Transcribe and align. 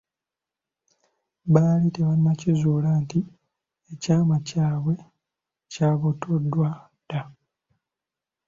Baali 1.53 1.87
tebannakizuula 1.95 2.89
nti 3.01 3.19
ekyama 3.91 4.37
kyabwe 4.47 4.95
kyabotoddwa 5.71 6.69
dda. 6.99 7.21